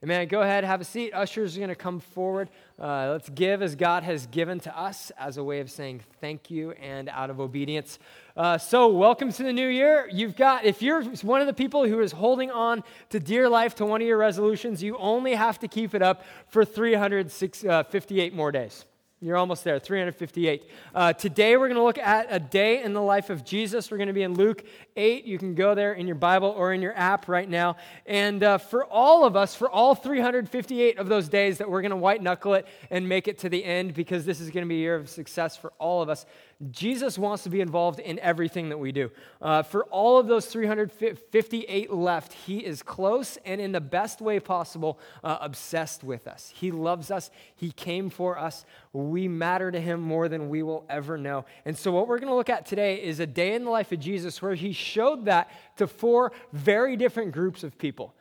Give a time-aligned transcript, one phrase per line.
[0.00, 0.28] Amen.
[0.28, 1.12] Go ahead, have a seat.
[1.12, 2.50] Ushers are going to come forward.
[2.80, 6.52] Uh, let's give as God has given to us as a way of saying thank
[6.52, 7.98] you and out of obedience.
[8.36, 10.08] Uh, so, welcome to the new year.
[10.12, 13.74] You've got, if you're one of the people who is holding on to dear life
[13.74, 18.36] to one of your resolutions, you only have to keep it up for 358 uh,
[18.36, 18.84] more days.
[19.20, 20.70] You're almost there, 358.
[20.94, 23.90] Uh, today we're going to look at a day in the life of Jesus.
[23.90, 24.64] We're going to be in Luke
[24.94, 25.24] 8.
[25.24, 27.78] You can go there in your Bible or in your app right now.
[28.06, 31.90] And uh, for all of us, for all 358 of those days that we're going
[31.90, 34.68] to white knuckle it and make it to the end because this is going to
[34.68, 36.24] be a year of success for all of us,
[36.72, 39.12] Jesus wants to be involved in everything that we do.
[39.40, 44.40] Uh, for all of those 358 left, He is close and in the best way
[44.40, 46.52] possible, uh, obsessed with us.
[46.52, 47.30] He loves us.
[47.54, 48.64] He came for us.
[48.92, 51.44] We matter to Him more than we will ever know.
[51.64, 53.92] And so, what we're going to look at today is a day in the life
[53.92, 58.14] of Jesus where He showed that to four very different groups of people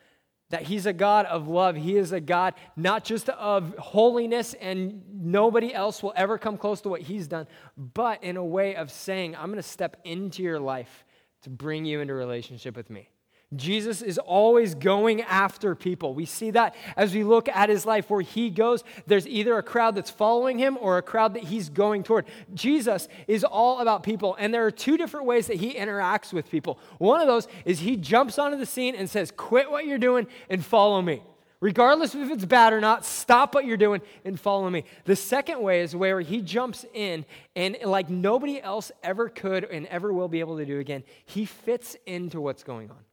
[0.50, 1.76] that he's a God of love.
[1.76, 6.82] He is a God not just of holiness, and nobody else will ever come close
[6.82, 10.44] to what he's done, but in a way of saying, I'm going to step into
[10.44, 11.06] your life
[11.44, 13.10] to bring you into relationship with me.
[13.56, 16.14] Jesus is always going after people.
[16.14, 18.10] We see that as we look at his life.
[18.10, 21.70] Where he goes, there's either a crowd that's following him or a crowd that he's
[21.70, 22.26] going toward.
[22.54, 26.52] Jesus is all about people, and there are two different ways that he interacts with
[26.52, 26.78] people.
[26.98, 30.28] One of those is he jumps onto the scene and says, Quit what you're doing
[30.50, 31.24] and follow me.
[31.60, 34.84] Regardless of if it's bad or not, stop what you're doing and follow me.
[35.06, 37.26] The second way is where he jumps in
[37.56, 41.46] and, like nobody else ever could and ever will be able to do again, he
[41.46, 43.07] fits into what's going on.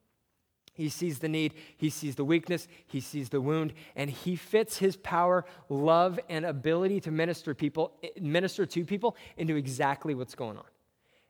[0.74, 4.76] He sees the need, he sees the weakness, he sees the wound, and he fits
[4.76, 10.58] his power, love, and ability to minister people, minister to people into exactly what's going
[10.58, 10.64] on.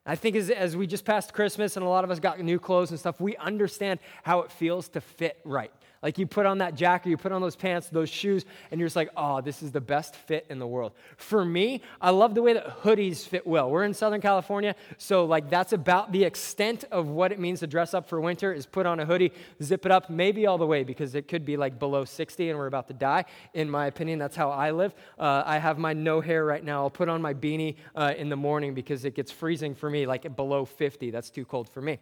[0.07, 2.59] I think as, as we just passed Christmas and a lot of us got new
[2.59, 5.73] clothes and stuff, we understand how it feels to fit right.
[6.05, 8.87] Like you put on that jacket, you put on those pants, those shoes, and you're
[8.87, 10.93] just like, oh, this is the best fit in the world.
[11.17, 13.71] For me, I love the way that hoodies fit well.
[13.71, 17.67] We're in Southern California, so like that's about the extent of what it means to
[17.67, 19.33] dress up for winter is put on a hoodie,
[19.63, 22.59] zip it up, maybe all the way because it could be like below 60 and
[22.59, 23.25] we're about to die.
[23.55, 24.95] In my opinion, that's how I live.
[25.19, 26.83] Uh, I have my no hair right now.
[26.83, 30.05] I'll put on my beanie uh, in the morning because it gets freezing for me,
[30.05, 31.11] like below 50.
[31.11, 31.99] That's too cold for me.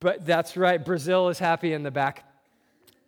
[0.00, 2.24] But that's right, Brazil is happy in the back.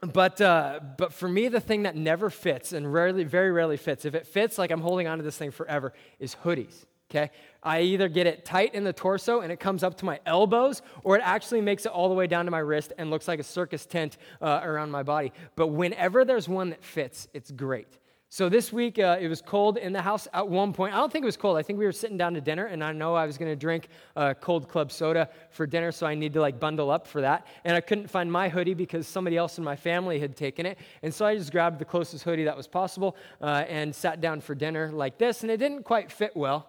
[0.00, 4.04] But, uh, but for me, the thing that never fits and rarely, very rarely fits,
[4.04, 6.86] if it fits like I'm holding on to this thing forever, is hoodies.
[7.10, 7.30] Okay?
[7.62, 10.82] I either get it tight in the torso and it comes up to my elbows,
[11.02, 13.40] or it actually makes it all the way down to my wrist and looks like
[13.40, 15.32] a circus tent uh, around my body.
[15.56, 17.88] But whenever there's one that fits, it's great.
[18.30, 20.92] So this week, uh, it was cold in the house at one point.
[20.92, 21.56] I don't think it was cold.
[21.56, 23.56] I think we were sitting down to dinner, and I know I was going to
[23.56, 27.22] drink a cold club soda for dinner, so I need to like bundle up for
[27.22, 27.46] that.
[27.64, 30.76] And I couldn't find my hoodie because somebody else in my family had taken it.
[31.02, 34.42] And so I just grabbed the closest hoodie that was possible uh, and sat down
[34.42, 36.68] for dinner like this, and it didn't quite fit well.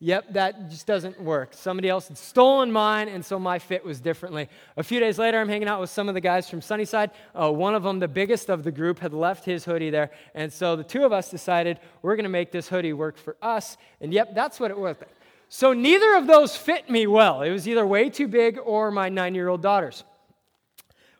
[0.00, 1.52] Yep, that just doesn't work.
[1.52, 4.48] Somebody else had stolen mine, and so my fit was differently.
[4.76, 7.10] A few days later, I'm hanging out with some of the guys from Sunnyside.
[7.34, 10.52] Uh, one of them, the biggest of the group, had left his hoodie there, and
[10.52, 13.76] so the two of us decided we're going to make this hoodie work for us.
[14.00, 14.96] And yep, that's what it was.
[15.48, 17.42] So neither of those fit me well.
[17.42, 20.04] It was either way too big or my nine year old daughter's.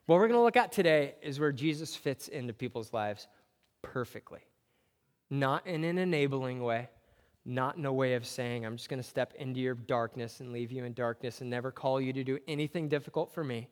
[0.07, 3.27] What we're going to look at today is where Jesus fits into people's lives
[3.83, 4.41] perfectly,
[5.31, 6.89] not in an enabling way
[7.49, 10.53] not in a way of saying, I'm just going to step into your darkness and
[10.53, 13.69] leave you in darkness and never call you to do anything difficult for me,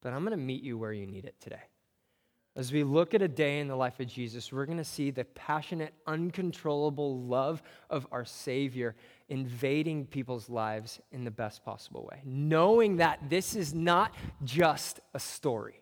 [0.00, 1.60] but I'm going to meet you where you need it today.
[2.56, 5.10] As we look at a day in the life of Jesus, we're going to see
[5.10, 8.96] the passionate, uncontrollable love of our Savior
[9.28, 15.20] invading people's lives in the best possible way, knowing that this is not just a
[15.20, 15.79] story.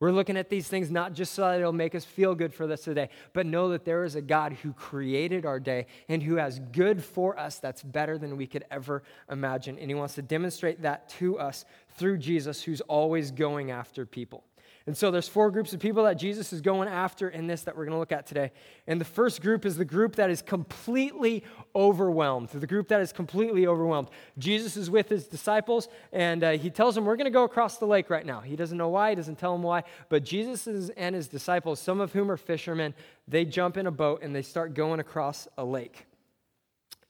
[0.00, 2.68] We're looking at these things not just so that it'll make us feel good for
[2.68, 6.36] this today, but know that there is a God who created our day and who
[6.36, 9.76] has good for us that's better than we could ever imagine.
[9.76, 11.64] And He wants to demonstrate that to us
[11.96, 14.44] through Jesus, who's always going after people.
[14.88, 17.76] And so there's four groups of people that Jesus is going after in this that
[17.76, 18.52] we're going to look at today.
[18.86, 21.44] And the first group is the group that is completely
[21.76, 22.48] overwhelmed.
[22.48, 24.08] The group that is completely overwhelmed.
[24.38, 27.76] Jesus is with his disciples and uh, he tells them, We're going to go across
[27.76, 28.40] the lake right now.
[28.40, 29.82] He doesn't know why, he doesn't tell them why.
[30.08, 32.94] But Jesus is, and his disciples, some of whom are fishermen,
[33.28, 36.06] they jump in a boat and they start going across a lake.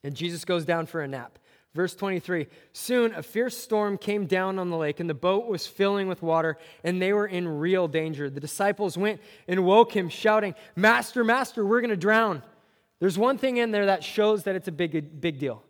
[0.03, 1.39] And Jesus goes down for a nap.
[1.79, 5.69] Verse 23 Soon a fierce storm came down on the lake, and the boat was
[5.69, 8.29] filling with water, and they were in real danger.
[8.29, 12.43] The disciples went and woke him, shouting, Master, Master, we're going to drown.
[12.99, 15.63] There's one thing in there that shows that it's a big, big deal.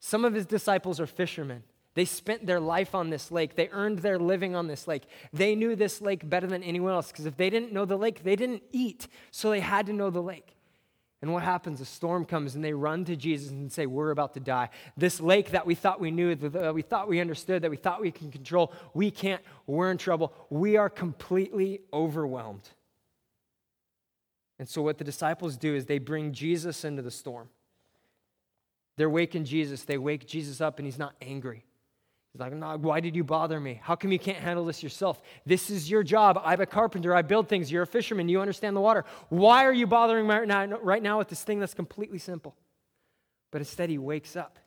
[0.00, 1.62] Some of his disciples are fishermen.
[1.94, 3.54] They spent their life on this lake.
[3.54, 5.04] They earned their living on this lake.
[5.32, 8.22] They knew this lake better than anyone else because if they didn't know the lake,
[8.22, 9.08] they didn't eat.
[9.30, 10.58] So they had to know the lake.
[11.24, 11.80] And what happens?
[11.80, 14.68] A storm comes and they run to Jesus and say, We're about to die.
[14.94, 18.02] This lake that we thought we knew, that we thought we understood, that we thought
[18.02, 19.42] we can control, we can't.
[19.66, 20.34] We're in trouble.
[20.50, 22.68] We are completely overwhelmed.
[24.58, 27.48] And so, what the disciples do is they bring Jesus into the storm.
[28.98, 29.82] They're waking Jesus.
[29.82, 31.64] They wake Jesus up, and he's not angry.
[32.34, 33.78] He's like, why did you bother me?
[33.80, 35.22] How come you can't handle this yourself?
[35.46, 36.40] This is your job.
[36.44, 37.14] I'm a carpenter.
[37.14, 37.70] I build things.
[37.70, 38.28] You're a fisherman.
[38.28, 39.04] You understand the water.
[39.28, 42.56] Why are you bothering me right now, right now with this thing that's completely simple?
[43.52, 44.58] But instead, he wakes up.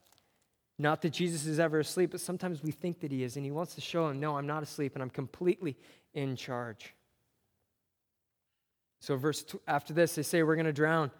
[0.79, 3.51] Not that Jesus is ever asleep, but sometimes we think that he is, and he
[3.51, 5.75] wants to show him, no, I'm not asleep, and I'm completely
[6.13, 6.93] in charge.
[9.01, 11.11] So, verse two, after this, they say, We're going to drown.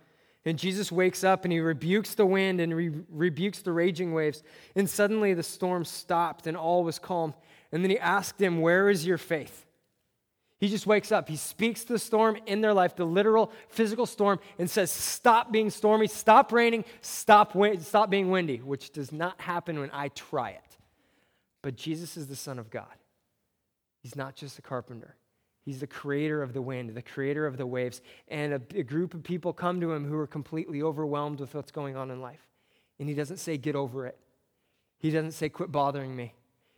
[0.45, 4.43] And Jesus wakes up and he rebukes the wind and re- rebukes the raging waves.
[4.75, 7.33] And suddenly the storm stopped and all was calm.
[7.71, 9.65] And then he asked him, Where is your faith?
[10.59, 11.29] He just wakes up.
[11.29, 15.51] He speaks to the storm in their life, the literal physical storm, and says, Stop
[15.51, 20.51] being stormy, stop raining, stop, stop being windy, which does not happen when I try
[20.51, 20.77] it.
[21.61, 22.85] But Jesus is the Son of God.
[24.01, 25.15] He's not just a carpenter,
[25.67, 28.01] He's the creator of the wind, the creator of the waves.
[28.29, 31.71] And a, a, group of people come to him who are completely overwhelmed with what's
[31.71, 32.39] going on in life.
[32.99, 34.17] And he doesn't say, Get over it.
[34.97, 36.33] He doesn't say, Quit bothering me.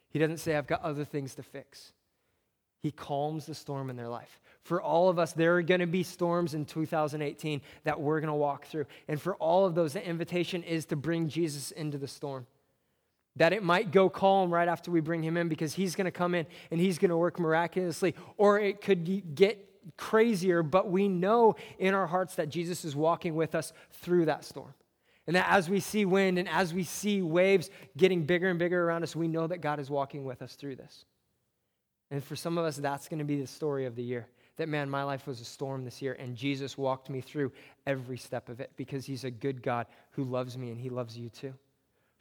[0.10, 1.94] He doesn't say, I've got other things to fix.
[2.82, 4.40] He calms the storm in their life.
[4.64, 8.30] For all of us, there are going to be storms in 2018 that we're going
[8.30, 8.88] to walk through.
[9.08, 12.48] And for all of those, the invitation is to bring Jesus into the storm
[13.36, 16.12] that it might go calm right after we bring him in because he's going to
[16.12, 19.66] come in and he's going to work miraculously, or it could get
[19.98, 24.44] crazier, but we know in our hearts that Jesus is walking with us through that
[24.44, 24.74] storm.
[25.28, 28.84] And that as we see wind and as we see waves getting bigger and bigger
[28.84, 31.06] around us, we know that God is walking with us through this.
[32.12, 34.28] And for some of us, that's going to be the story of the year.
[34.58, 37.52] That, man, my life was a storm this year, and Jesus walked me through
[37.86, 41.18] every step of it because he's a good God who loves me and he loves
[41.18, 41.54] you too.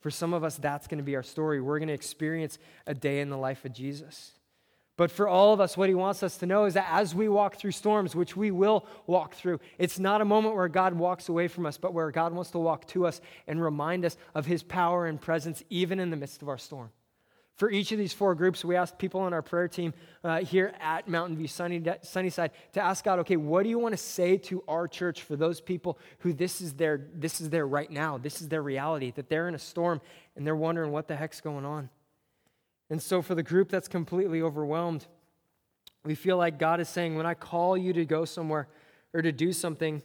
[0.01, 1.61] For some of us, that's going to be our story.
[1.61, 4.33] We're going to experience a day in the life of Jesus.
[4.97, 7.29] But for all of us, what he wants us to know is that as we
[7.29, 11.29] walk through storms, which we will walk through, it's not a moment where God walks
[11.29, 14.47] away from us, but where God wants to walk to us and remind us of
[14.47, 16.91] his power and presence even in the midst of our storm.
[17.59, 20.73] For each of these four groups, we asked people on our prayer team uh, here
[20.81, 24.37] at Mountain View Sunny, Sunnyside to ask God, okay, what do you want to say
[24.37, 28.17] to our church for those people who this is their this is their right now,
[28.17, 30.01] this is their reality, that they're in a storm
[30.37, 31.91] and they're wondering what the heck's going on.
[32.91, 35.09] And so for the group that's completely overwhelmed,
[36.05, 38.69] we feel like God is saying, when I call you to go somewhere
[39.13, 40.01] or to do something,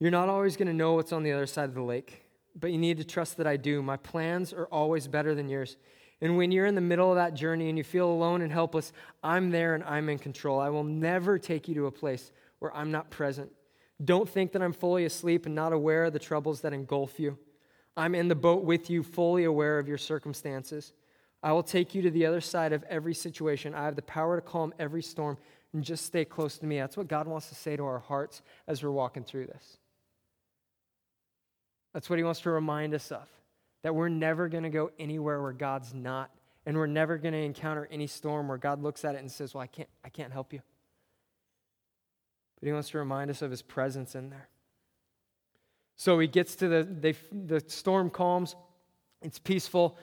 [0.00, 2.24] you're not always going to know what's on the other side of the lake,
[2.58, 3.82] but you need to trust that I do.
[3.82, 5.76] My plans are always better than yours.
[6.20, 8.92] And when you're in the middle of that journey and you feel alone and helpless,
[9.22, 10.58] I'm there and I'm in control.
[10.58, 13.52] I will never take you to a place where I'm not present.
[14.04, 17.38] Don't think that I'm fully asleep and not aware of the troubles that engulf you.
[17.96, 20.92] I'm in the boat with you, fully aware of your circumstances.
[21.42, 23.74] I will take you to the other side of every situation.
[23.74, 25.36] I have the power to calm every storm
[25.72, 26.78] and just stay close to me.
[26.78, 29.78] That's what God wants to say to our hearts as we're walking through this.
[31.92, 33.26] That's what He wants to remind us of
[33.82, 36.30] that we're never going to go anywhere where God's not,
[36.66, 39.54] and we're never going to encounter any storm where God looks at it and says,
[39.54, 40.60] Well, I can't, I can't help you.
[42.60, 44.48] But He wants to remind us of His presence in there.
[45.96, 48.56] So He gets to the, they, the storm calms,
[49.22, 49.96] it's peaceful,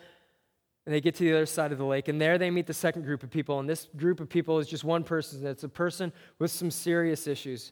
[0.85, 2.07] and they get to the other side of the lake.
[2.07, 3.59] And there they meet the second group of people.
[3.59, 5.45] And this group of people is just one person.
[5.45, 7.71] It's a person with some serious issues.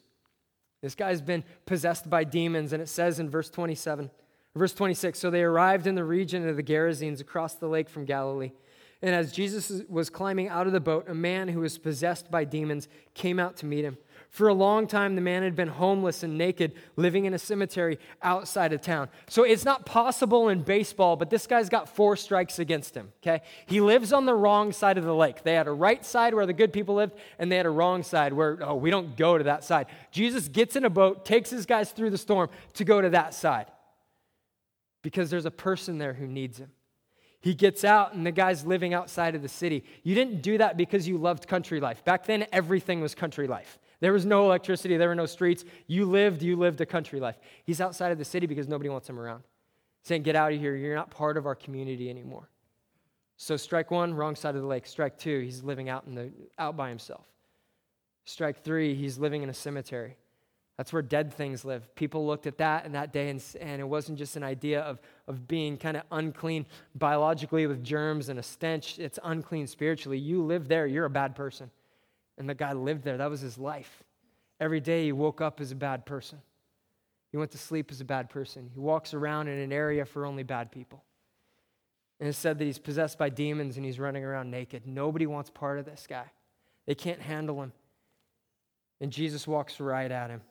[0.82, 4.10] This guy's been possessed by demons, and it says in verse 27
[4.56, 8.06] Verse 26 So they arrived in the region of the Gerasenes across the lake from
[8.06, 8.52] Galilee.
[9.02, 12.46] And as Jesus was climbing out of the boat, a man who was possessed by
[12.46, 13.98] demons came out to meet him.
[14.30, 18.00] For a long time, the man had been homeless and naked, living in a cemetery
[18.22, 19.10] outside of town.
[19.28, 23.44] So it's not possible in baseball, but this guy's got four strikes against him, okay?
[23.66, 25.44] He lives on the wrong side of the lake.
[25.44, 28.04] They had a right side where the good people lived, and they had a wrong
[28.04, 29.88] side where, oh, we don't go to that side.
[30.12, 33.34] Jesus gets in a boat, takes his guys through the storm to go to that
[33.34, 33.66] side
[35.04, 36.72] because there's a person there who needs him.
[37.40, 39.84] He gets out, and the guy's living outside of the city.
[40.04, 42.04] You didn't do that because you loved country life.
[42.06, 43.78] Back then, everything was country life.
[44.00, 45.66] There was no electricity, there were no streets.
[45.88, 47.38] You lived, you lived a country life.
[47.66, 49.44] He's outside of the city because nobody wants him around.
[50.04, 52.50] Saying, Get out of here, you're not part of our community anymore.
[53.36, 54.88] So, strike one, wrong side of the lake.
[54.88, 57.26] Strike two, he's living out, in the, out by himself.
[58.24, 60.16] Strike three, he's living in a cemetery.
[60.78, 61.94] That's where dead things live.
[61.96, 65.00] People looked at that in that day, and, and it wasn't just an idea of,
[65.28, 66.66] of being kind of unclean
[66.96, 68.98] biologically with germs and a stench.
[68.98, 70.18] It's unclean spiritually.
[70.18, 71.70] You live there, you're a bad person.
[72.40, 73.18] And the guy lived there.
[73.18, 74.04] That was his life.
[74.60, 76.40] Every day he woke up as a bad person.
[77.32, 78.70] He went to sleep as a bad person.
[78.74, 81.04] He walks around in an area for only bad people.
[82.20, 84.88] And it's said that he's possessed by demons and he's running around naked.
[84.88, 86.26] Nobody wants part of this guy.
[86.86, 87.74] They can't handle him.
[89.02, 90.42] And Jesus walks right at him.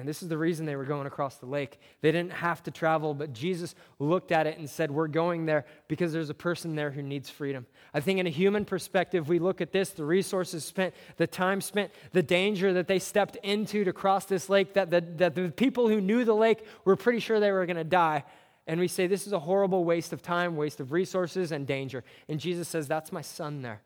[0.00, 1.78] And this is the reason they were going across the lake.
[2.00, 5.66] They didn't have to travel, but Jesus looked at it and said, We're going there
[5.86, 7.66] because there's a person there who needs freedom.
[7.94, 11.60] I think, in a human perspective, we look at this the resources spent, the time
[11.60, 15.50] spent, the danger that they stepped into to cross this lake, that the, that the
[15.50, 18.24] people who knew the lake were pretty sure they were going to die.
[18.66, 22.02] And we say, This is a horrible waste of time, waste of resources, and danger.
[22.28, 23.82] And Jesus says, That's my son there.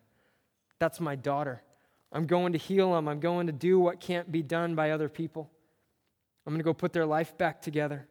[0.79, 1.63] That's my daughter.
[2.13, 3.09] I'm going to heal him.
[3.09, 5.51] I'm going to do what can't be done by other people.
[6.47, 8.07] I'm going to go put their life back together.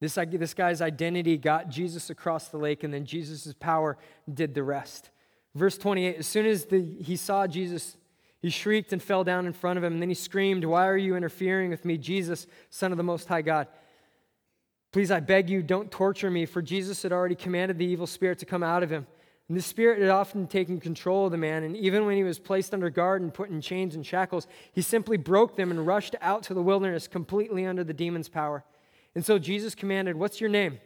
[0.00, 3.98] This, this guy's identity got Jesus across the lake, and then Jesus' power
[4.32, 5.10] did the rest.
[5.54, 7.96] Verse 28 As soon as the, he saw Jesus,
[8.40, 10.96] he shrieked and fell down in front of him, and then he screamed, Why are
[10.96, 13.68] you interfering with me, Jesus, Son of the Most High God?
[14.92, 18.38] Please, I beg you, don't torture me, for Jesus had already commanded the evil spirit
[18.38, 19.06] to come out of him.
[19.50, 22.38] And the Spirit had often taken control of the man, and even when he was
[22.38, 26.14] placed under guard and put in chains and shackles, he simply broke them and rushed
[26.20, 28.62] out to the wilderness completely under the demon's power.
[29.16, 30.78] And so Jesus commanded, What's your name?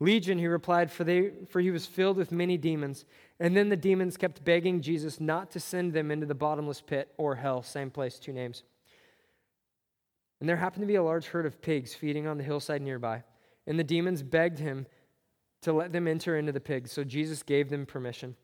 [0.00, 3.06] Legion, he replied, for, they, for he was filled with many demons.
[3.40, 7.08] And then the demons kept begging Jesus not to send them into the bottomless pit
[7.16, 8.64] or hell, same place, two names.
[10.40, 13.22] And there happened to be a large herd of pigs feeding on the hillside nearby.
[13.66, 14.84] And the demons begged him
[15.64, 16.92] to let them enter into the pigs.
[16.92, 18.36] So Jesus gave them permission.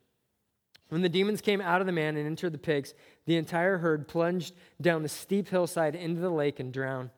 [0.88, 2.94] When the demons came out of the man and entered the pigs,
[3.26, 7.10] the entire herd plunged down the steep hillside into the lake and drowned.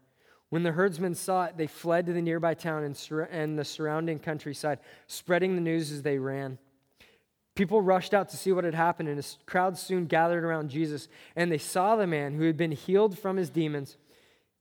[0.51, 3.65] When the herdsmen saw it, they fled to the nearby town and, sur- and the
[3.65, 6.59] surrounding countryside, spreading the news as they ran.
[7.55, 11.09] People rushed out to see what had happened, and a crowd soon gathered around Jesus,
[11.37, 13.97] and they saw the man who had been healed from his demons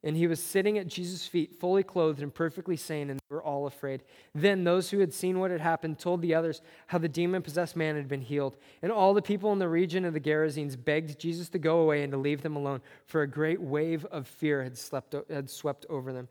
[0.03, 3.43] and he was sitting at Jesus' feet, fully clothed and perfectly sane, and they were
[3.43, 4.03] all afraid.
[4.33, 7.75] Then those who had seen what had happened told the others how the demon possessed
[7.75, 8.57] man had been healed.
[8.81, 12.01] And all the people in the region of the Gerasenes begged Jesus to go away
[12.01, 15.85] and to leave them alone, for a great wave of fear had, slept, had swept
[15.87, 16.27] over them.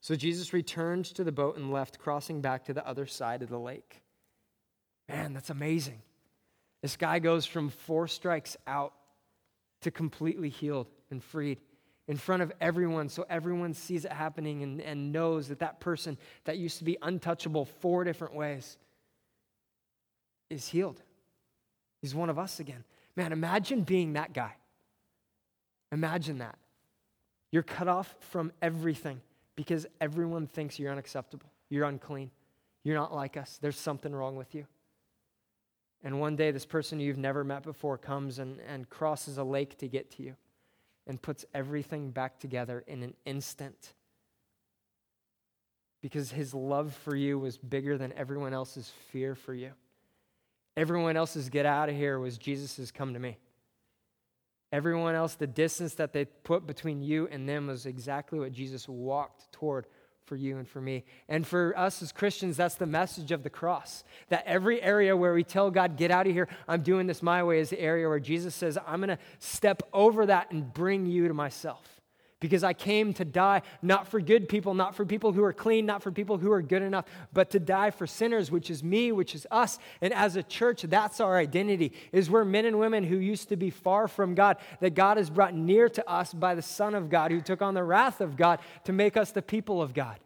[0.00, 3.48] So Jesus returned to the boat and left, crossing back to the other side of
[3.48, 4.02] the lake.
[5.08, 6.02] Man, that's amazing.
[6.80, 8.94] This guy goes from four strikes out
[9.82, 11.60] to completely healed and freed
[12.08, 16.18] in front of everyone so everyone sees it happening and, and knows that that person
[16.44, 18.76] that used to be untouchable four different ways
[20.50, 21.00] is healed.
[22.00, 22.84] He's one of us again.
[23.16, 24.54] Man, imagine being that guy.
[25.92, 26.58] Imagine that.
[27.50, 29.20] You're cut off from everything
[29.56, 31.50] because everyone thinks you're unacceptable.
[31.68, 32.30] You're unclean.
[32.82, 33.58] You're not like us.
[33.60, 34.66] There's something wrong with you.
[36.02, 39.78] And one day, this person you've never met before comes and, and crosses a lake
[39.78, 40.34] to get to you
[41.06, 43.94] and puts everything back together in an instant.
[46.00, 49.72] Because his love for you was bigger than everyone else's fear for you.
[50.76, 53.38] Everyone else's get out of here was Jesus' come to me.
[54.72, 58.88] Everyone else, the distance that they put between you and them was exactly what Jesus
[58.88, 59.86] walked toward
[60.24, 61.04] for you and for me.
[61.28, 64.04] And for us as Christians, that's the message of the cross.
[64.28, 67.42] That every area where we tell God, get out of here, I'm doing this my
[67.42, 71.06] way, is the area where Jesus says, I'm going to step over that and bring
[71.06, 72.01] you to myself
[72.42, 75.86] because I came to die not for good people, not for people who are clean,
[75.86, 79.12] not for people who are good enough, but to die for sinners, which is me,
[79.12, 79.78] which is us.
[80.00, 83.56] And as a church, that's our identity, is we're men and women who used to
[83.56, 87.08] be far from God, that God has brought near to us by the Son of
[87.08, 90.18] God, who took on the wrath of God to make us the people of God.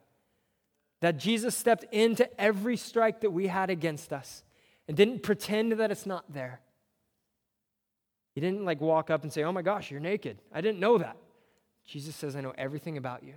[1.03, 4.43] That Jesus stepped into every strike that we had against us
[4.89, 6.63] and didn't pretend that it's not there.
[8.35, 10.39] He didn't like walk up and say, Oh my gosh, you're naked.
[10.51, 11.19] I didn't know that.
[11.87, 13.35] Jesus says, I know everything about you.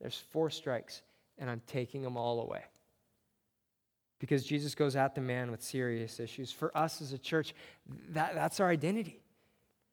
[0.00, 1.02] There's four strikes,
[1.38, 2.62] and I'm taking them all away.
[4.18, 6.52] Because Jesus goes at the man with serious issues.
[6.52, 7.54] For us as a church,
[8.10, 9.20] that, that's our identity.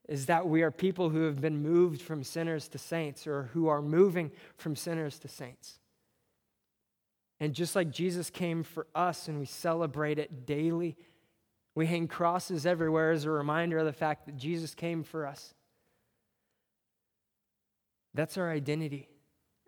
[0.08, 3.68] Is that we are people who have been moved from sinners to saints or who
[3.68, 5.80] are moving from sinners to saints.
[7.40, 10.96] And just like Jesus came for us and we celebrate it daily,
[11.76, 15.54] we hang crosses everywhere as a reminder of the fact that Jesus came for us.
[18.18, 19.08] That's our identity.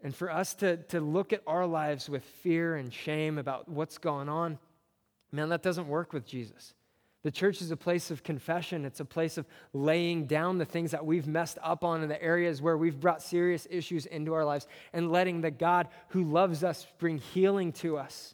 [0.02, 4.00] And for us to, to look at our lives with fear and shame about what's
[4.00, 4.58] going on,
[5.32, 6.74] man, that doesn't work with Jesus.
[7.22, 8.86] The church is a place of confession.
[8.86, 12.22] It's a place of laying down the things that we've messed up on in the
[12.24, 16.64] areas where we've brought serious issues into our lives and letting the God who loves
[16.64, 18.34] us bring healing to us.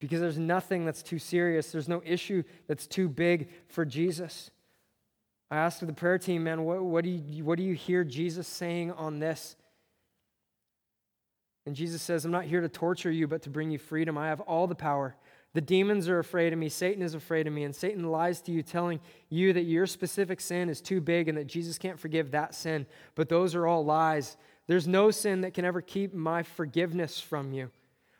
[0.00, 4.50] Because there's nothing that's too serious, there's no issue that's too big for Jesus.
[5.52, 8.48] I asked the prayer team, man, what, what, do you, what do you hear Jesus
[8.48, 9.54] saying on this?
[11.66, 14.16] And Jesus says, I'm not here to torture you, but to bring you freedom.
[14.16, 15.14] I have all the power.
[15.52, 16.70] The demons are afraid of me.
[16.70, 17.64] Satan is afraid of me.
[17.64, 21.36] And Satan lies to you, telling you that your specific sin is too big and
[21.36, 22.86] that Jesus can't forgive that sin.
[23.14, 24.38] But those are all lies.
[24.68, 27.70] There's no sin that can ever keep my forgiveness from you.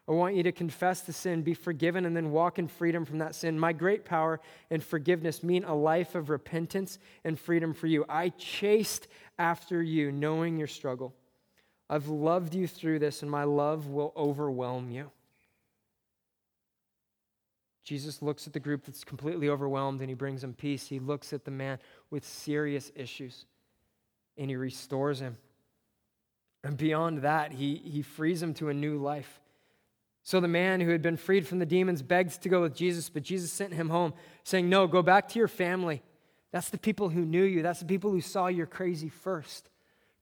[0.09, 3.19] I want you to confess the sin, be forgiven, and then walk in freedom from
[3.19, 3.59] that sin.
[3.59, 4.41] My great power
[4.71, 8.05] and forgiveness mean a life of repentance and freedom for you.
[8.09, 9.07] I chased
[9.39, 11.15] after you, knowing your struggle.
[11.89, 15.11] I've loved you through this, and my love will overwhelm you.
[17.85, 20.87] Jesus looks at the group that's completely overwhelmed and he brings them peace.
[20.87, 21.79] He looks at the man
[22.11, 23.45] with serious issues
[24.37, 25.37] and he restores him.
[26.65, 29.41] And beyond that, he, he frees him to a new life.
[30.23, 33.09] So the man who had been freed from the demons begs to go with Jesus,
[33.09, 34.15] but Jesus sent him home,
[34.45, 36.03] saying, No, go back to your family.
[36.53, 39.71] That's the people who knew you, that's the people who saw you're crazy first.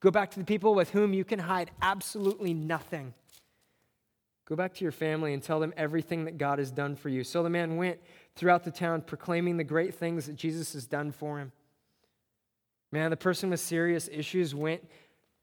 [0.01, 3.13] Go back to the people with whom you can hide absolutely nothing.
[4.47, 7.23] Go back to your family and tell them everything that God has done for you.
[7.23, 8.01] So the man went
[8.35, 11.53] throughout the town proclaiming the great things that Jesus has done for him.
[12.91, 14.83] Man, the person with serious issues went,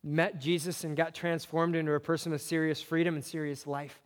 [0.04, 4.02] met Jesus, and got transformed into a person with serious freedom and serious life.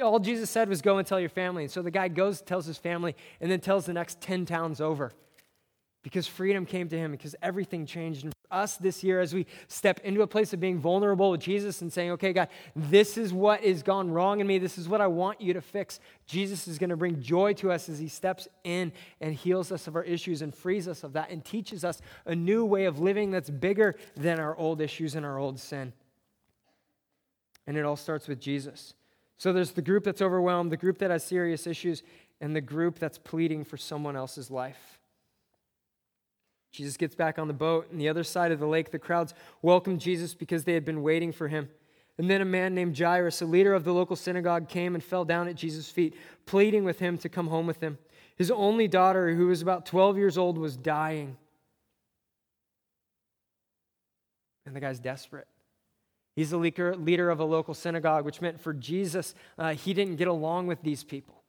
[0.00, 1.64] All Jesus said was go and tell your family.
[1.64, 4.80] And so the guy goes, tells his family, and then tells the next 10 towns
[4.80, 5.12] over
[6.02, 8.24] because freedom came to him, because everything changed.
[8.24, 11.40] And for us this year, as we step into a place of being vulnerable with
[11.40, 14.88] Jesus and saying, okay, God, this is what has gone wrong in me, this is
[14.88, 17.98] what I want you to fix, Jesus is going to bring joy to us as
[17.98, 21.44] he steps in and heals us of our issues and frees us of that and
[21.44, 25.38] teaches us a new way of living that's bigger than our old issues and our
[25.38, 25.92] old sin.
[27.66, 28.94] And it all starts with Jesus.
[29.38, 32.02] So there's the group that's overwhelmed, the group that has serious issues,
[32.40, 35.00] and the group that's pleading for someone else's life.
[36.72, 39.34] Jesus gets back on the boat, and the other side of the lake, the crowds
[39.62, 41.68] welcomed Jesus because they had been waiting for him.
[42.18, 45.24] And then a man named Jairus, a leader of the local synagogue, came and fell
[45.24, 47.96] down at Jesus' feet, pleading with him to come home with him.
[48.36, 51.36] His only daughter, who was about 12 years old, was dying.
[54.66, 55.46] And the guy's desperate.
[56.38, 60.28] He's the leader of a local synagogue, which meant for Jesus, uh, he didn't get
[60.28, 61.42] along with these people.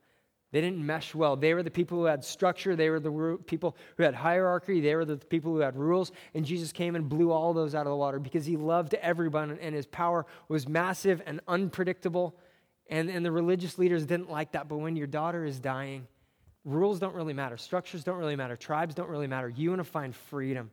[0.52, 1.36] They didn't mesh well.
[1.36, 2.76] They were the people who had structure.
[2.76, 4.82] They were the people who had hierarchy.
[4.82, 6.12] They were the people who had rules.
[6.34, 9.60] And Jesus came and blew all those out of the water because he loved everyone
[9.62, 12.36] and his power was massive and unpredictable.
[12.90, 14.68] And, and the religious leaders didn't like that.
[14.68, 16.08] But when your daughter is dying,
[16.66, 17.58] rules don't really matter.
[17.58, 18.56] Structures don't really matter.
[18.56, 19.50] Tribes don't really matter.
[19.50, 20.72] You want to find freedom.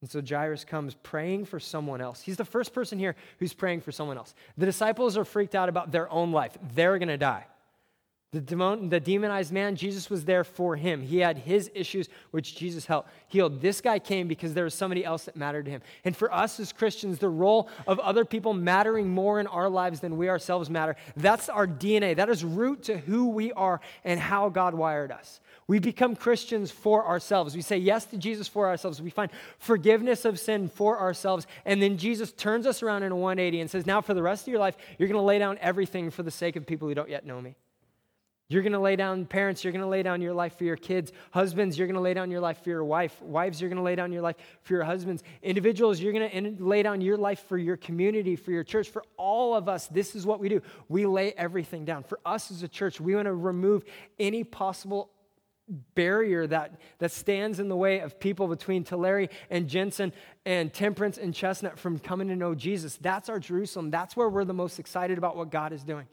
[0.00, 2.20] And so Jairus comes praying for someone else.
[2.20, 4.34] He's the first person here who's praying for someone else.
[4.56, 6.56] The disciples are freaked out about their own life.
[6.74, 7.46] They're going to die.
[8.30, 11.00] The, demon, the demonized man, Jesus was there for him.
[11.00, 13.62] He had his issues, which Jesus helped, healed.
[13.62, 15.80] This guy came because there was somebody else that mattered to him.
[16.04, 20.00] And for us as Christians, the role of other people mattering more in our lives
[20.00, 22.14] than we ourselves matter, that's our DNA.
[22.16, 25.40] That is root to who we are and how God wired us.
[25.68, 27.54] We become Christians for ourselves.
[27.54, 29.02] We say yes to Jesus for ourselves.
[29.02, 31.46] We find forgiveness of sin for ourselves.
[31.66, 34.44] And then Jesus turns us around in a 180 and says, Now, for the rest
[34.44, 36.94] of your life, you're going to lay down everything for the sake of people who
[36.94, 37.54] don't yet know me.
[38.50, 40.78] You're going to lay down, parents, you're going to lay down your life for your
[40.78, 41.12] kids.
[41.32, 43.20] Husbands, you're going to lay down your life for your wife.
[43.20, 45.22] Wives, you're going to lay down your life for your husbands.
[45.42, 48.88] Individuals, you're going to lay down your life for your community, for your church.
[48.88, 50.62] For all of us, this is what we do.
[50.88, 52.04] We lay everything down.
[52.04, 53.84] For us as a church, we want to remove
[54.18, 55.10] any possible
[55.94, 60.12] barrier that, that stands in the way of people between Tulare and Jensen
[60.44, 62.96] and Temperance and Chestnut from coming to know Jesus.
[62.96, 63.90] That's our Jerusalem.
[63.90, 66.06] That's where we're the most excited about what God is doing.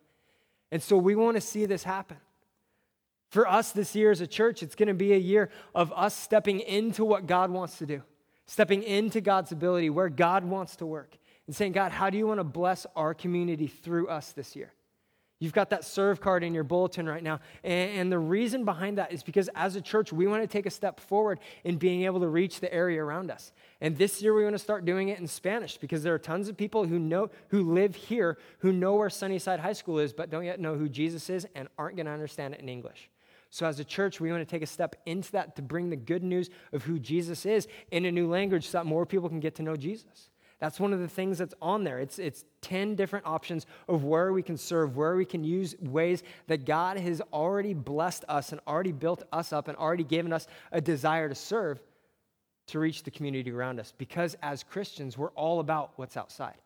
[0.71, 2.17] And so we want to see this happen.
[3.29, 6.15] For us this year as a church, it's going to be a year of us
[6.15, 8.01] stepping into what God wants to do,
[8.45, 12.27] stepping into God's ability, where God wants to work, and saying, God, how do you
[12.27, 14.71] want to bless our community through us this year?
[15.39, 17.41] You've got that serve card in your bulletin right now.
[17.63, 20.69] And, the reason behind that is because as a church, we want to take a
[20.69, 23.51] step forward in being able to reach the area around us.
[23.81, 26.47] And this year, we want to start doing it in Spanish because there are tons
[26.47, 30.29] of people who know, who live here, who know where Sunnyside High School is, but
[30.29, 33.09] don't yet know who Jesus is and aren't going to understand it in English.
[33.49, 35.95] So, as a church, we want to take a step into that to bring the
[35.95, 39.39] good news of who Jesus is in a new language so that more people can
[39.39, 40.29] get to know Jesus.
[40.65, 41.99] That's one of the things that's on there.
[41.99, 46.23] It's, it's 10 different options of where we can serve, where we can use ways
[46.47, 50.47] that God has already blessed us and already built us up and already given us
[50.71, 51.79] a desire to serve
[52.65, 53.93] to reach the community around us.
[53.95, 56.57] Because as Christians, we're all about what's outside.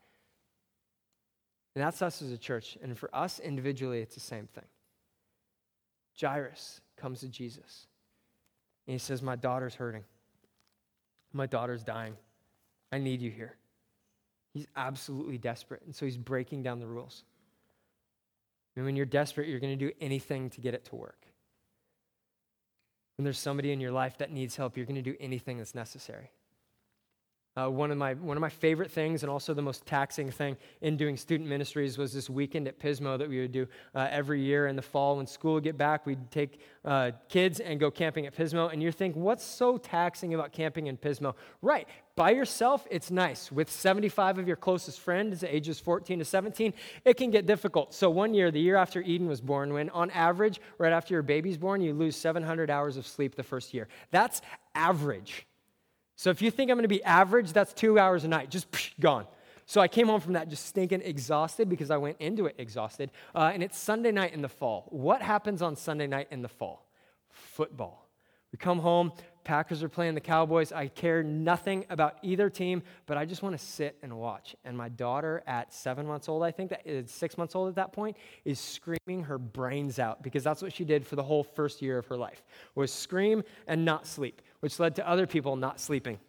[1.75, 2.77] And that's us as a church.
[2.81, 4.63] And for us individually, it's the same thing.
[6.17, 7.87] Jairus comes to Jesus
[8.87, 10.05] and he says, My daughter's hurting.
[11.33, 12.15] My daughter's dying.
[12.93, 13.58] I need you here.
[14.53, 15.81] He's absolutely desperate.
[15.85, 17.23] And so he's breaking down the rules.
[18.75, 21.25] And when you're desperate, you're going to do anything to get it to work.
[23.17, 25.75] When there's somebody in your life that needs help, you're going to do anything that's
[25.75, 26.31] necessary.
[27.59, 30.55] Uh, one, of my, one of my favorite things, and also the most taxing thing
[30.81, 34.41] in doing student ministries, was this weekend at Pismo that we would do uh, every
[34.41, 35.17] year in the fall.
[35.17, 38.71] When school would get back, we'd take uh, kids and go camping at Pismo.
[38.71, 41.33] And you're thinking, what's so taxing about camping in Pismo?
[41.61, 43.51] Right, by yourself, it's nice.
[43.51, 47.93] With 75 of your closest friends, ages 14 to 17, it can get difficult.
[47.93, 51.23] So, one year, the year after Eden was born, when on average, right after your
[51.23, 53.87] baby's born, you lose 700 hours of sleep the first year.
[54.11, 54.41] That's
[54.75, 55.45] average.
[56.19, 58.67] So if you think I'm going to be average, that's two hours a night, just
[58.99, 59.25] gone.
[59.65, 63.11] So I came home from that just stinking exhausted because I went into it exhausted.
[63.33, 64.87] Uh, and it's Sunday night in the fall.
[64.89, 66.85] What happens on Sunday night in the fall?
[67.29, 68.05] Football.
[68.51, 69.13] We come home,
[69.45, 70.71] Packers are playing the Cowboys.
[70.71, 74.55] I care nothing about either team, but I just want to sit and watch.
[74.65, 77.75] And my daughter, at seven months old, I think that is six months old at
[77.75, 81.43] that point, is screaming her brains out because that's what she did for the whole
[81.43, 82.43] first year of her life
[82.75, 86.19] was scream and not sleep, which led to other people not sleeping.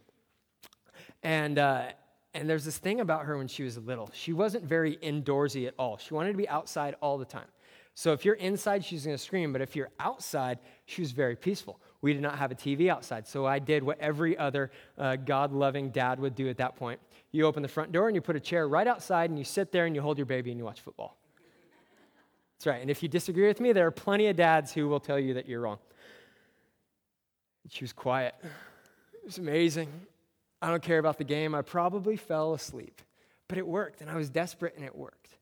[1.23, 1.89] And uh,
[2.33, 4.09] and there's this thing about her when she was little.
[4.13, 5.97] She wasn't very indoorsy at all.
[5.97, 7.49] She wanted to be outside all the time.
[7.95, 9.53] So if you're inside, she's going to scream.
[9.53, 11.81] But if you're outside, she was very peaceful.
[12.03, 13.27] We did not have a TV outside.
[13.27, 17.01] So I did what every other uh, God loving dad would do at that point.
[17.33, 19.73] You open the front door and you put a chair right outside and you sit
[19.73, 21.17] there and you hold your baby and you watch football.
[22.57, 22.81] That's right.
[22.81, 25.35] And if you disagree with me, there are plenty of dads who will tell you
[25.35, 25.79] that you're wrong.
[27.69, 28.35] She was quiet.
[28.43, 29.89] It was amazing.
[30.63, 31.55] I don't care about the game.
[31.55, 33.01] I probably fell asleep.
[33.49, 35.39] But it worked, and I was desperate, and it worked.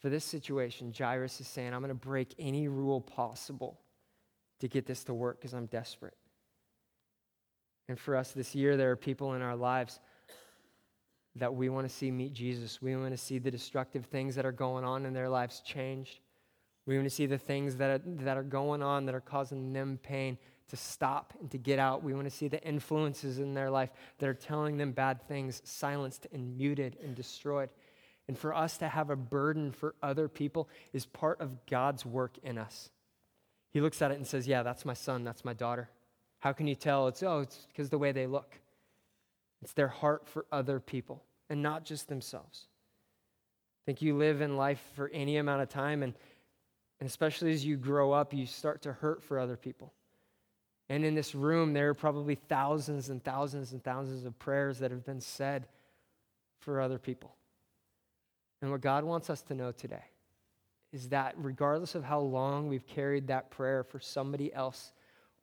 [0.00, 3.80] For this situation, Jairus is saying, I'm going to break any rule possible
[4.60, 6.16] to get this to work because I'm desperate.
[7.88, 9.98] And for us this year, there are people in our lives
[11.36, 12.82] that we want to see meet Jesus.
[12.82, 16.20] We want to see the destructive things that are going on in their lives changed.
[16.86, 19.72] We want to see the things that are, that are going on that are causing
[19.72, 22.02] them pain to stop and to get out.
[22.02, 25.60] We want to see the influences in their life that are telling them bad things
[25.64, 27.70] silenced and muted and destroyed.
[28.28, 32.36] And for us to have a burden for other people is part of God's work
[32.42, 32.90] in us.
[33.70, 35.88] He looks at it and says, Yeah, that's my son, that's my daughter.
[36.40, 37.08] How can you tell?
[37.08, 38.54] It's, oh, it's because the way they look.
[39.62, 42.66] It's their heart for other people and not just themselves.
[43.82, 46.14] I think you live in life for any amount of time, and,
[47.00, 49.92] and especially as you grow up, you start to hurt for other people.
[50.88, 54.90] And in this room, there are probably thousands and thousands and thousands of prayers that
[54.90, 55.66] have been said
[56.60, 57.34] for other people.
[58.62, 60.04] And what God wants us to know today
[60.92, 64.92] is that regardless of how long we've carried that prayer for somebody else,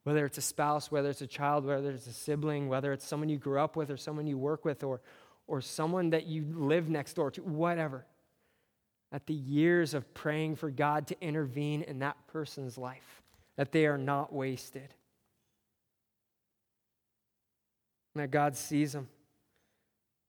[0.02, 3.28] whether it's a spouse, whether it's a child, whether it's a sibling, whether it's someone
[3.28, 5.00] you grew up with or someone you work with or,
[5.46, 8.04] or someone that you live next door to, whatever,
[9.12, 13.22] at the years of praying for God to intervene in that person's life,
[13.56, 14.94] that they are not wasted.
[18.18, 19.08] That God sees them,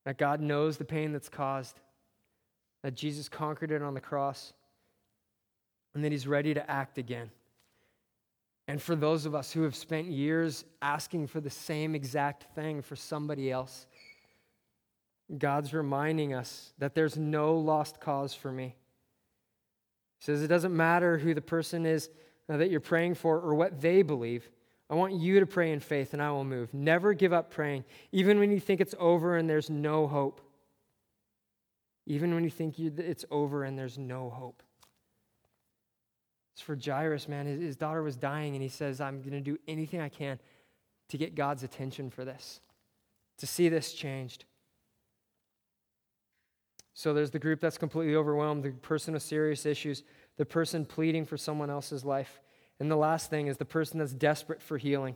[0.06, 1.80] that God knows the pain that's caused,
[2.84, 4.54] that Jesus conquered it on the cross
[5.94, 7.32] and that He's ready to act again.
[8.68, 12.82] And for those of us who have spent years asking for the same exact thing
[12.82, 13.88] for somebody else,
[15.38, 18.76] God's reminding us that there's no lost cause for me.
[20.20, 22.10] He says it doesn't matter who the person is
[22.48, 24.50] that you're praying for or what they believe.
[24.90, 26.74] I want you to pray in faith and I will move.
[26.74, 30.42] Never give up praying, even when you think it's over and there's no hope.
[32.06, 34.64] Even when you think it's over and there's no hope.
[36.54, 37.46] It's for Jairus, man.
[37.46, 40.40] His, his daughter was dying, and he says, I'm going to do anything I can
[41.10, 42.62] to get God's attention for this,
[43.38, 44.46] to see this changed.
[46.94, 50.04] So there's the group that's completely overwhelmed, the person with serious issues,
[50.38, 52.40] the person pleading for someone else's life.
[52.80, 55.16] And the last thing is the person that's desperate for healing.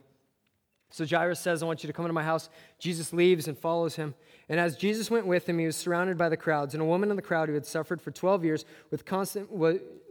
[0.90, 2.50] So Jairus says, I want you to come into my house.
[2.78, 4.14] Jesus leaves and follows him.
[4.50, 6.74] And as Jesus went with him, he was surrounded by the crowds.
[6.74, 9.50] And a woman in the crowd who had suffered for 12 years with constant,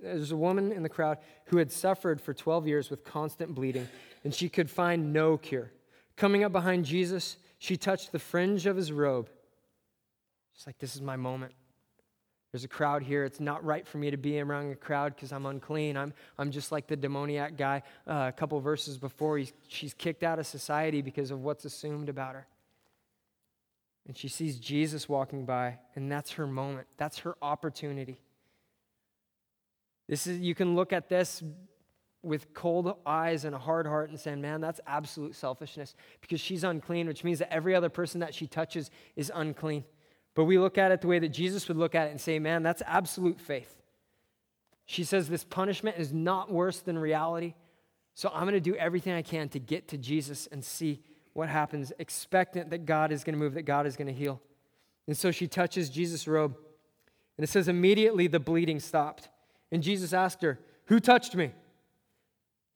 [0.02, 3.88] there's a woman in the crowd who had suffered for 12 years with constant bleeding,
[4.24, 5.70] and she could find no cure.
[6.16, 9.28] Coming up behind Jesus, she touched the fringe of his robe,
[10.54, 11.52] It's like, this is my moment.
[12.52, 13.24] There's a crowd here.
[13.24, 15.96] It's not right for me to be around a crowd because I'm unclean.
[15.96, 19.38] I'm, I'm just like the demoniac guy uh, a couple verses before.
[19.38, 22.46] He's, she's kicked out of society because of what's assumed about her.
[24.08, 26.88] And she sees Jesus walking by, and that's her moment.
[26.96, 28.20] That's her opportunity.
[30.08, 31.44] This is, you can look at this
[32.22, 36.64] with cold eyes and a hard heart and saying, man, that's absolute selfishness because she's
[36.64, 39.84] unclean, which means that every other person that she touches is unclean.
[40.34, 42.38] But we look at it the way that Jesus would look at it and say,
[42.38, 43.76] man, that's absolute faith.
[44.86, 47.54] She says, this punishment is not worse than reality.
[48.14, 51.00] So I'm going to do everything I can to get to Jesus and see
[51.32, 54.40] what happens, expectant that God is going to move, that God is going to heal.
[55.06, 56.56] And so she touches Jesus' robe.
[57.36, 59.28] And it says, immediately the bleeding stopped.
[59.72, 61.52] And Jesus asked her, Who touched me?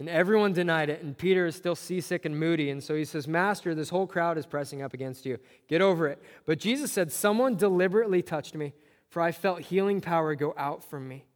[0.00, 2.70] And everyone denied it, and Peter is still seasick and moody.
[2.70, 5.38] And so he says, Master, this whole crowd is pressing up against you.
[5.68, 6.20] Get over it.
[6.46, 8.72] But Jesus said, Someone deliberately touched me,
[9.08, 11.26] for I felt healing power go out from me.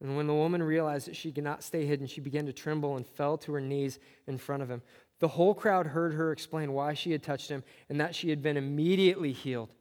[0.00, 2.96] And when the woman realized that she could not stay hidden, she began to tremble
[2.96, 4.82] and fell to her knees in front of him.
[5.18, 8.42] The whole crowd heard her explain why she had touched him and that she had
[8.42, 9.72] been immediately healed.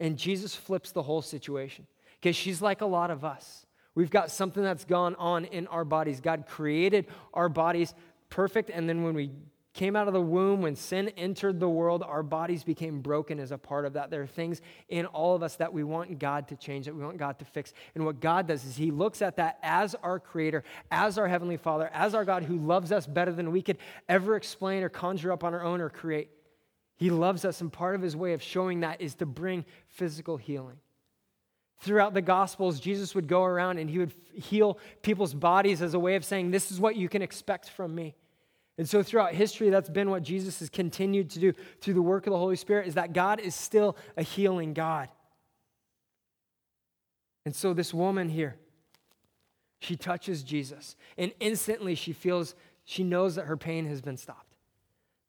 [0.00, 1.86] And Jesus flips the whole situation
[2.20, 3.64] because she's like a lot of us.
[3.94, 6.20] We've got something that's gone on in our bodies.
[6.20, 7.94] God created our bodies
[8.28, 9.30] perfect, and then when we
[9.74, 13.50] came out of the womb, when sin entered the world, our bodies became broken as
[13.50, 14.08] a part of that.
[14.08, 17.04] There are things in all of us that we want God to change, that we
[17.04, 17.72] want God to fix.
[17.94, 21.56] And what God does is He looks at that as our Creator, as our Heavenly
[21.56, 23.78] Father, as our God who loves us better than we could
[24.08, 26.30] ever explain or conjure up on our own or create.
[26.96, 30.36] He loves us, and part of His way of showing that is to bring physical
[30.36, 30.76] healing.
[31.80, 35.98] Throughout the Gospels, Jesus would go around and he would heal people's bodies as a
[35.98, 38.14] way of saying, This is what you can expect from me.
[38.76, 42.26] And so throughout history, that's been what Jesus has continued to do through the work
[42.26, 45.08] of the Holy Spirit, is that God is still a healing God.
[47.44, 48.56] And so this woman here,
[49.80, 54.43] she touches Jesus, and instantly she feels, she knows that her pain has been stopped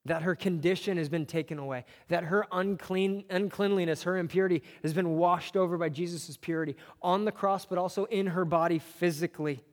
[0.06, 5.18] that her condition has been taken away, that her unclean, uncleanliness, her impurity has been
[5.18, 9.64] washed over by Jesus' purity on the cross, but also in her body physically.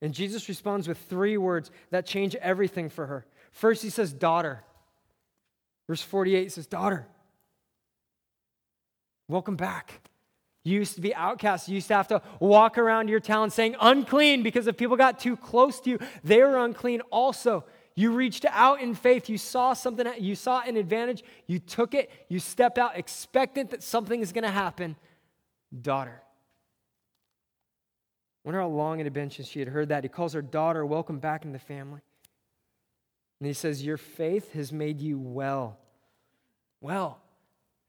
[0.00, 3.26] And Jesus responds with three words that change everything for her.
[3.52, 4.64] First, he says, Daughter.
[5.86, 7.06] Verse 48 says, Daughter,
[9.28, 10.00] welcome back.
[10.62, 11.68] You used to be outcast.
[11.68, 15.18] You used to have to walk around your town saying unclean because if people got
[15.18, 17.64] too close to you, they were unclean also.
[17.94, 19.28] You reached out in faith.
[19.28, 21.22] You saw something, you saw an advantage.
[21.46, 22.10] You took it.
[22.28, 24.96] You stepped out expectant that something is going to happen.
[25.82, 26.22] Daughter.
[28.44, 30.02] Wonder how long it had been since she had heard that.
[30.04, 32.00] He calls her daughter, welcome back into the family.
[33.38, 35.78] And he says, Your faith has made you well.
[36.80, 37.20] Well.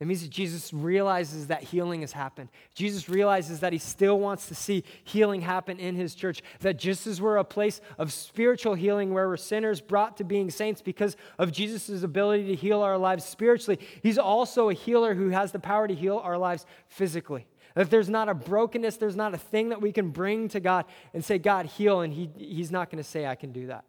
[0.02, 2.50] It means that Jesus realizes that healing has happened.
[2.74, 6.42] Jesus realizes that he still wants to see healing happen in his church.
[6.62, 10.50] That just as we're a place of spiritual healing where we're sinners brought to being
[10.50, 15.30] saints because of Jesus' ability to heal our lives spiritually, he's also a healer who
[15.30, 17.46] has the power to heal our lives physically.
[17.76, 20.86] That there's not a brokenness, there's not a thing that we can bring to God
[21.14, 23.86] and say, God, heal, and he, he's not going to say, I can do that.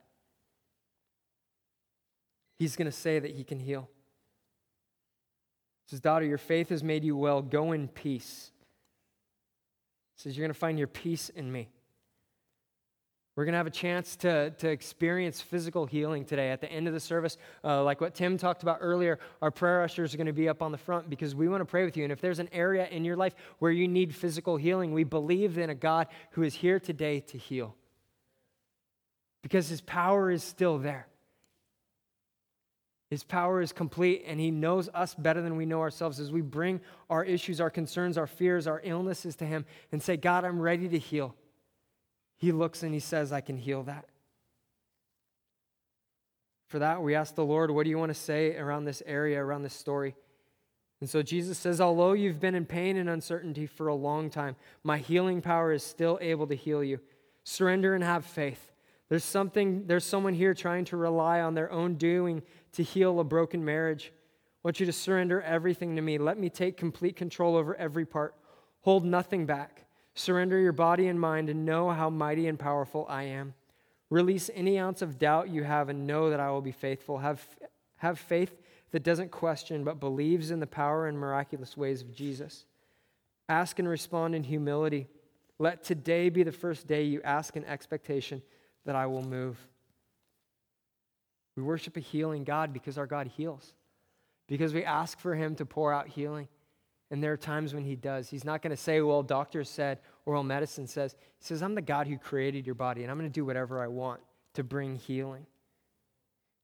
[2.59, 3.88] He's going to say that he can heal
[5.92, 7.42] says, Daughter, your faith has made you well.
[7.42, 8.50] Go in peace.
[10.16, 11.68] He says, You're going to find your peace in me.
[13.37, 16.88] We're going to have a chance to, to experience physical healing today at the end
[16.88, 17.37] of the service.
[17.62, 20.62] Uh, like what Tim talked about earlier, our prayer ushers are going to be up
[20.62, 22.05] on the front because we want to pray with you.
[22.05, 25.59] And if there's an area in your life where you need physical healing, we believe
[25.59, 27.74] in a God who is here today to heal
[29.42, 31.07] because his power is still there.
[33.12, 36.40] His power is complete, and He knows us better than we know ourselves as we
[36.40, 40.59] bring our issues, our concerns, our fears, our illnesses to Him and say, God, I'm
[40.59, 41.35] ready to heal.
[42.38, 44.07] He looks and He says, I can heal that.
[46.68, 49.44] For that, we ask the Lord, what do you want to say around this area,
[49.44, 50.14] around this story?
[51.03, 54.57] And so Jesus says, Although you've been in pain and uncertainty for a long time,
[54.85, 56.98] my healing power is still able to heal you.
[57.44, 58.71] Surrender and have faith.
[59.12, 63.25] There's something, there's someone here trying to rely on their own doing to heal a
[63.25, 64.11] broken marriage.
[64.11, 66.16] I want you to surrender everything to me.
[66.16, 68.35] Let me take complete control over every part.
[68.81, 69.85] Hold nothing back.
[70.14, 73.53] Surrender your body and mind and know how mighty and powerful I am.
[74.09, 77.18] Release any ounce of doubt you have and know that I will be faithful.
[77.18, 77.46] Have,
[77.96, 82.64] have faith that doesn't question but believes in the power and miraculous ways of Jesus.
[83.51, 85.07] Ask and respond in humility.
[85.59, 88.40] Let today be the first day you ask in expectation
[88.85, 89.59] that I will move.
[91.57, 93.75] We worship a healing God because our God heals,
[94.49, 96.49] because we ask for Him to pour out healing.
[97.11, 98.31] And there are times when he does.
[98.31, 101.14] He's not going to say, well, doctor said, oral medicine says.
[101.38, 103.83] He says, I'm the God who created your body, and I'm going to do whatever
[103.83, 104.23] I want
[104.55, 105.45] to bring healing.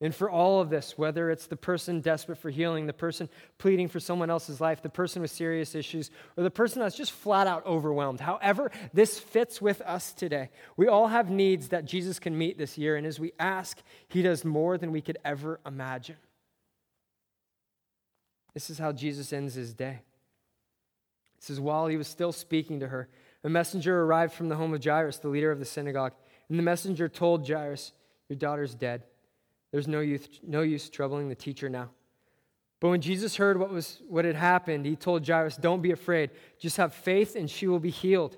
[0.01, 3.89] And for all of this, whether it's the person desperate for healing, the person pleading
[3.89, 7.49] for someone else's life, the person with serious issues, or the person that's just flat
[7.49, 12.39] out overwhelmed, however this fits with us today, we all have needs that Jesus can
[12.39, 12.95] meet this year.
[12.95, 16.17] And as we ask, He does more than we could ever imagine.
[18.55, 20.03] This is how Jesus ends His day.
[21.39, 23.09] It says, While He was still speaking to her,
[23.43, 26.13] a messenger arrived from the home of Jairus, the leader of the synagogue.
[26.49, 27.93] And the messenger told Jairus,
[28.29, 29.03] Your daughter's dead.
[29.73, 31.91] There's no use, no use troubling the teacher now.
[32.81, 36.31] But when Jesus heard what, was, what had happened, he told Jairus, Don't be afraid.
[36.59, 38.37] Just have faith, and she will be healed.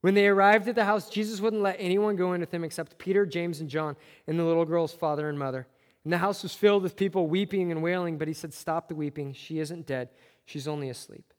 [0.00, 2.98] When they arrived at the house, Jesus wouldn't let anyone go in with him except
[2.98, 5.66] Peter, James, and John, and the little girl's father and mother.
[6.04, 8.94] And the house was filled with people weeping and wailing, but he said, Stop the
[8.94, 9.32] weeping.
[9.34, 10.08] She isn't dead,
[10.44, 11.32] she's only asleep.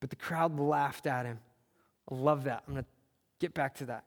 [0.00, 1.38] But the crowd laughed at him.
[2.10, 2.64] I love that.
[2.66, 2.90] I'm going to
[3.38, 4.04] get back to that.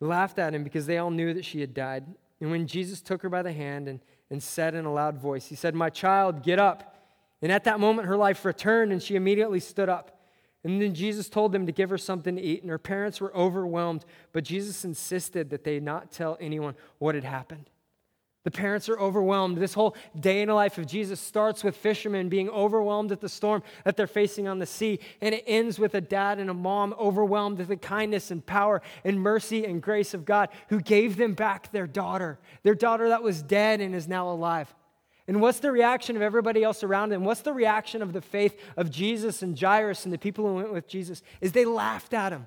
[0.00, 2.04] They laughed at him because they all knew that she had died.
[2.40, 5.46] And when Jesus took her by the hand and, and said in a loud voice,
[5.46, 6.94] He said, My child, get up.
[7.42, 10.20] And at that moment, her life returned, and she immediately stood up.
[10.64, 13.34] And then Jesus told them to give her something to eat, and her parents were
[13.36, 17.70] overwhelmed, but Jesus insisted that they not tell anyone what had happened.
[18.46, 19.56] The parents are overwhelmed.
[19.58, 23.28] This whole day in the life of Jesus starts with fishermen being overwhelmed at the
[23.28, 26.54] storm that they're facing on the sea, and it ends with a dad and a
[26.54, 31.16] mom overwhelmed at the kindness and power and mercy and grace of God who gave
[31.16, 34.72] them back their daughter, their daughter that was dead and is now alive.
[35.26, 37.24] And what's the reaction of everybody else around them?
[37.24, 40.72] What's the reaction of the faith of Jesus and Jairus and the people who went
[40.72, 41.20] with Jesus?
[41.40, 42.46] Is they laughed at him.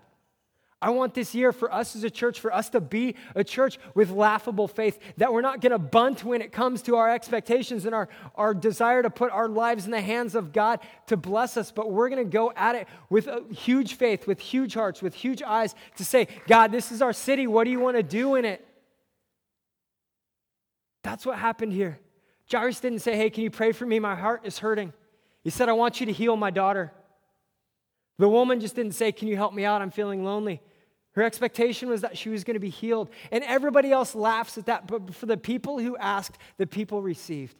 [0.81, 3.77] I want this year for us as a church, for us to be a church
[3.95, 7.85] with laughable faith, that we're not going to bunt when it comes to our expectations
[7.85, 11.57] and our, our desire to put our lives in the hands of God to bless
[11.57, 15.01] us, but we're going to go at it with a huge faith, with huge hearts,
[15.01, 17.45] with huge eyes to say, God, this is our city.
[17.45, 18.65] What do you want to do in it?
[21.03, 21.99] That's what happened here.
[22.49, 23.99] Jairus didn't say, Hey, can you pray for me?
[23.99, 24.93] My heart is hurting.
[25.43, 26.91] He said, I want you to heal my daughter.
[28.17, 29.81] The woman just didn't say, Can you help me out?
[29.81, 30.61] I'm feeling lonely.
[31.19, 33.09] Her expectation was that she was going to be healed.
[33.29, 34.87] And everybody else laughs at that.
[34.87, 37.57] But for the people who asked, the people received.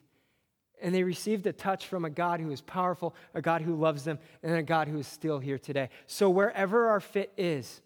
[0.82, 4.06] And they received a touch from a God who is powerful, a God who loves
[4.06, 5.90] them, and a God who is still here today.
[6.08, 7.82] So, wherever our fit is,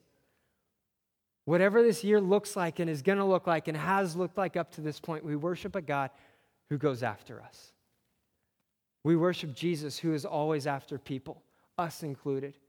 [1.45, 4.55] whatever this year looks like and is going to look like and has looked like
[4.55, 6.11] up to this point, we worship a God
[6.69, 7.71] who goes after us.
[9.03, 11.41] We worship Jesus who is always after people,
[11.79, 12.59] us included.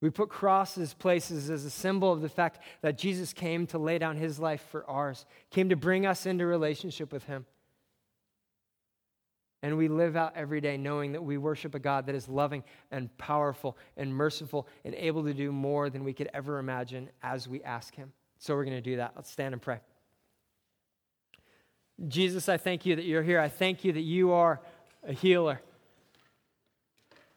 [0.00, 3.98] We put crosses places as a symbol of the fact that Jesus came to lay
[3.98, 7.46] down his life for ours, came to bring us into relationship with him.
[9.62, 12.62] And we live out every day knowing that we worship a God that is loving
[12.90, 17.48] and powerful and merciful and able to do more than we could ever imagine as
[17.48, 18.12] we ask him.
[18.38, 19.14] So we're going to do that.
[19.16, 19.80] Let's stand and pray.
[22.06, 23.40] Jesus, I thank you that you're here.
[23.40, 24.60] I thank you that you are
[25.02, 25.62] a healer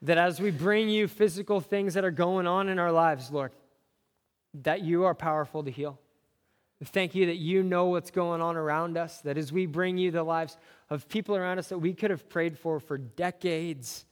[0.01, 3.51] that as we bring you physical things that are going on in our lives, Lord,
[4.53, 5.99] that you are powerful to heal.
[6.83, 10.11] Thank you that you know what's going on around us, that as we bring you
[10.11, 10.57] the lives
[10.89, 14.05] of people around us that we could have prayed for for decades,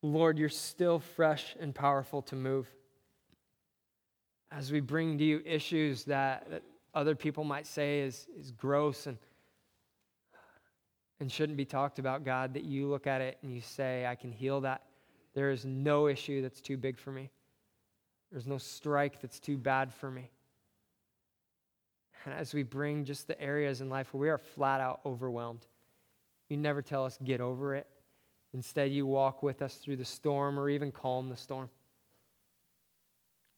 [0.00, 2.68] Lord, you're still fresh and powerful to move.
[4.52, 6.62] As we bring to you issues that, that
[6.94, 9.18] other people might say is, is gross and
[11.22, 14.16] and shouldn't be talked about, God, that you look at it and you say, I
[14.16, 14.82] can heal that.
[15.34, 17.30] There is no issue that's too big for me.
[18.32, 20.30] There's no strike that's too bad for me.
[22.24, 25.64] And as we bring just the areas in life where we are flat out overwhelmed,
[26.48, 27.86] you never tell us, get over it.
[28.52, 31.70] Instead, you walk with us through the storm or even calm the storm.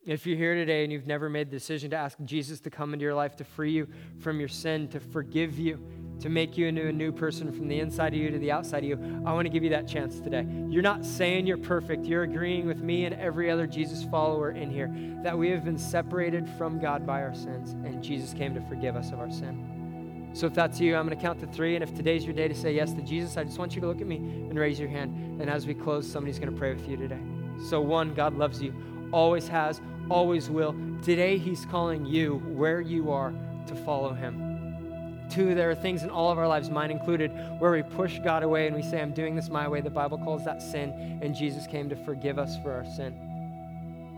[0.07, 2.93] If you're here today and you've never made the decision to ask Jesus to come
[2.93, 3.89] into your life to free you
[4.21, 5.83] from your sin, to forgive you,
[6.21, 8.85] to make you into a new person from the inside of you to the outside
[8.85, 10.47] of you, I want to give you that chance today.
[10.69, 12.05] You're not saying you're perfect.
[12.05, 15.79] You're agreeing with me and every other Jesus follower in here that we have been
[15.79, 20.31] separated from God by our sins, and Jesus came to forgive us of our sin.
[20.35, 21.77] So if that's you, I'm going to count to three.
[21.77, 23.87] And if today's your day to say yes to Jesus, I just want you to
[23.87, 25.41] look at me and raise your hand.
[25.41, 27.21] And as we close, somebody's going to pray with you today.
[27.69, 28.75] So, one, God loves you,
[29.13, 29.81] always has
[30.11, 30.75] always will.
[31.03, 33.33] Today, He's calling you where you are
[33.67, 35.27] to follow Him.
[35.31, 38.43] Two, there are things in all of our lives, mine included, where we push God
[38.43, 39.81] away and we say, I'm doing this my way.
[39.81, 43.15] The Bible calls that sin, and Jesus came to forgive us for our sin.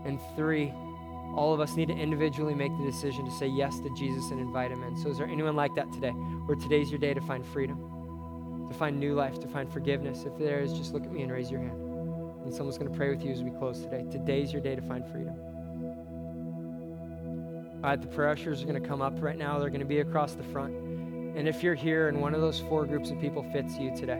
[0.05, 0.73] And three,
[1.35, 4.39] all of us need to individually make the decision to say yes to Jesus and
[4.39, 4.97] invite Him in.
[4.97, 7.97] So, is there anyone like that today, where today's your day to find freedom?
[8.67, 10.23] to find new life, to find forgiveness.
[10.25, 11.81] If there is, just look at me and raise your hand.
[12.43, 14.05] And someone's going to pray with you as we close today.
[14.11, 15.35] Today's your day to find freedom.
[17.83, 19.59] All right, the prayer ushers are going to come up right now.
[19.59, 20.73] They're going to be across the front.
[20.73, 24.17] And if you're here and one of those four groups of people fits you today,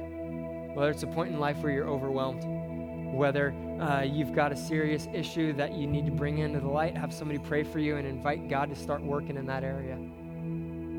[0.75, 2.43] whether it's a point in life where you're overwhelmed,
[3.15, 3.51] whether
[3.81, 7.11] uh, you've got a serious issue that you need to bring into the light, have
[7.11, 9.95] somebody pray for you and invite God to start working in that area.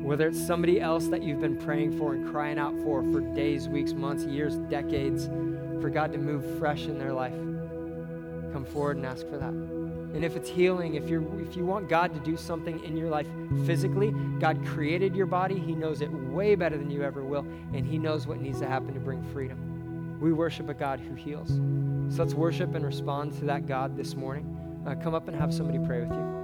[0.05, 3.69] Whether it's somebody else that you've been praying for and crying out for for days,
[3.69, 5.27] weeks, months, years, decades,
[5.81, 7.31] for God to move fresh in their life,
[8.51, 9.78] come forward and ask for that.
[10.13, 13.09] And if it's healing, if, you're, if you want God to do something in your
[13.09, 13.27] life
[13.65, 15.59] physically, God created your body.
[15.59, 18.67] He knows it way better than you ever will, and He knows what needs to
[18.67, 20.19] happen to bring freedom.
[20.19, 21.49] We worship a God who heals.
[22.15, 24.55] So let's worship and respond to that God this morning.
[24.85, 26.38] Uh, come up and have somebody pray with you.